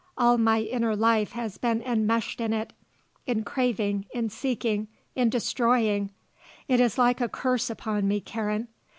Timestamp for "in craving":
3.27-4.03